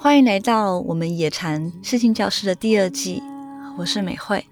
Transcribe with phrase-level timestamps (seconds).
[0.00, 3.20] 欢迎来到我们野禅视听教室的第二季，
[3.76, 4.46] 我是美惠。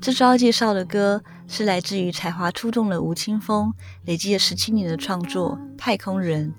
[0.00, 6.54] 这周要介绍的歌是来自于才华出众的吴青峰，累积了十七年的创作《太空人》，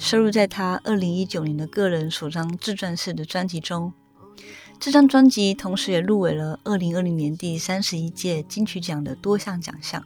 [0.00, 3.92] 收录在他二零一九年的个人首张自传式的专辑中。
[4.78, 10.04] 这张专辑同时也入围了二零二零年第三十一届金曲奖的多项奖项。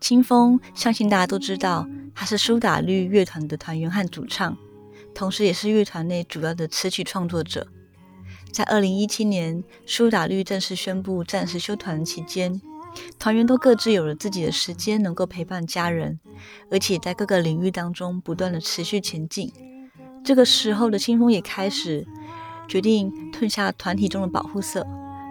[0.00, 4.58] 清风，相信大家都知道，他是苏打绿乐团的团员和主唱。
[5.16, 7.68] 同时，也是乐团内主要的词曲创作者。
[8.52, 12.60] 在二零一七年，苏打绿正式宣布暂时休团期间，
[13.18, 16.20] 团员都各自有了自己的时间，能够陪伴家人，
[16.70, 19.50] 而且在各个领域当中不断的持续前进。
[20.22, 22.06] 这个时候的清风也开始
[22.68, 24.86] 决定褪下团体中的保护色，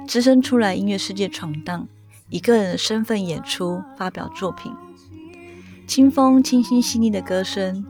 [0.07, 1.88] 只身出来音乐世界闯荡，
[2.29, 4.73] 以个人的身份演出、发表作品。
[5.85, 7.85] 清风清新细腻的歌声。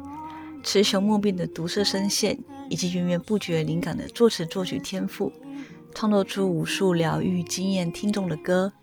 [0.65, 2.39] 雌雄莫辨的独色声线，
[2.71, 5.31] 以及源源不绝灵感的作词作曲天赋，
[5.93, 8.73] 创作出无数疗愈惊艳听众的歌，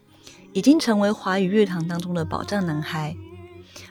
[0.53, 3.17] 已经成为华语乐坛当中的宝藏男孩。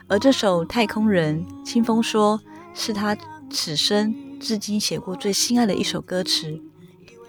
[0.08, 2.42] 而这首《太空人》，清风说
[2.74, 3.16] 是他
[3.50, 6.62] 此生至今写过最心爱的一首歌词。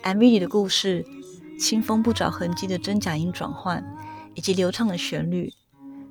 [0.04, 1.04] MV 里的故事，
[1.58, 3.84] 清风不着痕迹的真假音转换，
[4.34, 5.52] 以及流畅的旋律，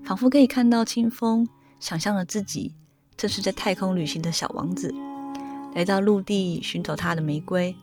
[0.03, 1.47] 仿佛可以看到清风
[1.79, 2.75] 想象了自己。
[3.17, 4.93] 正是在太空旅行的小王子，
[5.75, 7.75] 来到陆地寻找他的玫瑰。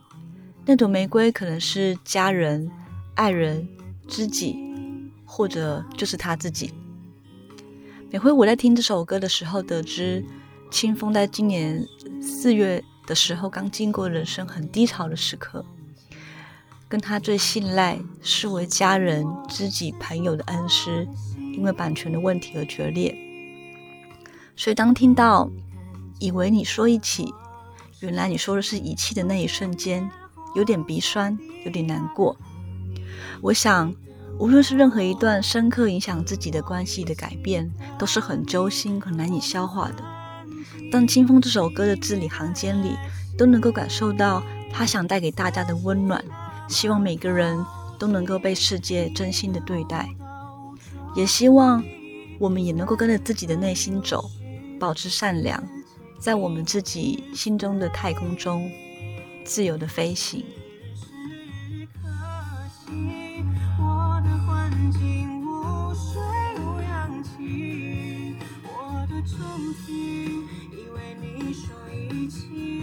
[0.65, 2.69] 那朵玫瑰可能是家人、
[3.15, 3.67] 爱人、
[4.07, 4.55] 知己，
[5.25, 6.71] 或者就是他自己。
[8.11, 10.23] 每回我在听这首歌的时候，得知
[10.69, 11.87] 清风在今年
[12.21, 15.63] 四月的时候刚经过人生很低潮的时刻，
[16.87, 23.15] 跟他最信赖、视为家人、知己、朋友的恩师，因为版权的问题而决裂。
[24.59, 25.49] 所以，当听到
[26.19, 27.33] 以为你说一起，
[28.01, 30.11] 原来你说的是遗弃的那一瞬间，
[30.53, 32.35] 有点鼻酸，有点难过。
[33.39, 33.95] 我想，
[34.37, 40.03] 无论是任何一段深刻影响自己的关系的改变，都是很揪心、很难以消化的。
[40.91, 42.97] 但《清风》这首歌的字里行间里，
[43.37, 44.43] 都能够感受到
[44.73, 46.21] 他想带给大家的温暖，
[46.67, 47.65] 希望每个人
[47.97, 50.09] 都能够被世界真心的对待，
[51.15, 51.81] 也希望
[52.39, 54.29] 我们也能够跟着自己的内心走。
[54.79, 55.61] 保持善良，
[56.17, 58.71] 在我们自己心中的太空中
[59.43, 60.45] 自由的飞行。
[70.71, 72.78] 以为你说一。